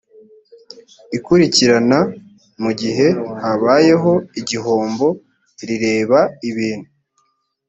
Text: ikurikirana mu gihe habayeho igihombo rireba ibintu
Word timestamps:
ikurikirana 1.17 1.99
mu 2.61 2.71
gihe 2.79 3.07
habayeho 3.41 4.11
igihombo 4.39 5.07
rireba 5.67 6.19
ibintu 6.49 6.89